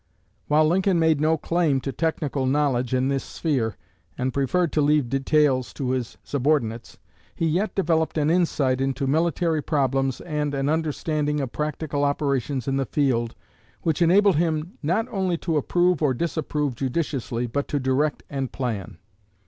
While 0.47 0.65
Lincoln 0.67 0.97
made 0.97 1.21
no 1.21 1.37
claim 1.37 1.79
to 1.81 1.91
technical 1.91 2.47
knowledge 2.47 2.91
in 2.91 3.07
this 3.07 3.23
sphere, 3.23 3.77
and 4.17 4.33
preferred 4.33 4.71
to 4.71 4.81
leave 4.81 5.09
details 5.09 5.71
to 5.73 5.91
his 5.91 6.17
subordinates, 6.23 6.97
he 7.35 7.45
yet 7.45 7.75
developed 7.75 8.17
an 8.17 8.31
insight 8.31 8.81
into 8.81 9.05
military 9.05 9.61
problems 9.61 10.19
and 10.21 10.55
an 10.55 10.69
understanding 10.69 11.39
of 11.39 11.51
practical 11.51 12.03
operations 12.03 12.67
in 12.67 12.77
the 12.77 12.85
field 12.87 13.35
which 13.83 14.01
enabled 14.01 14.37
him 14.37 14.75
not 14.81 15.07
only 15.11 15.37
to 15.37 15.55
approve 15.55 16.01
or 16.01 16.15
disapprove 16.15 16.73
judiciously, 16.73 17.45
but 17.45 17.67
to 17.67 17.79
direct 17.79 18.23
and 18.27 18.51
plan. 18.51 18.97